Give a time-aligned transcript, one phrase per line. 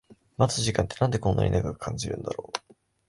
[0.39, 2.73] 待つ時間ってなんでこんな長く感じるんだろう